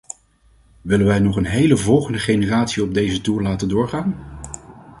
[0.81, 4.39] Willen wij nog een hele volgende generatie op deze toer laten doorgaan?